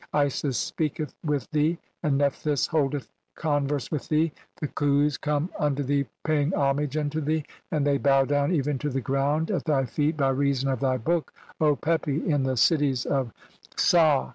Isis 0.13 0.57
speaketh 0.57 1.13
with 1.23 1.47
"thee, 1.51 1.77
and 2.01 2.17
Nephthys 2.17 2.65
holdeth 2.65 3.07
converse 3.35 3.91
with 3.91 4.07
thee; 4.09 4.31
the 4.59 4.65
"(9) 4.65 4.73
Khus 4.73 5.15
come 5.21 5.51
unto 5.59 5.83
thee 5.83 6.07
paying 6.23 6.55
homage 6.55 6.97
[unto 6.97 7.21
thee], 7.21 7.45
"and 7.69 7.85
they 7.85 7.99
bow 7.99 8.25
down, 8.25 8.51
even 8.51 8.79
to 8.79 8.89
the 8.89 8.99
ground, 8.99 9.51
at 9.51 9.65
thy 9.65 9.85
feet 9.85 10.17
"by 10.17 10.29
reason 10.29 10.69
of 10.69 10.79
thy 10.79 10.97
book, 10.97 11.31
O 11.59 11.75
Pepi, 11.75 12.19
(10) 12.19 12.31
in 12.31 12.41
the 12.45 12.57
cities 12.57 13.05
of 13.05 13.31
"Saa. 13.77 14.29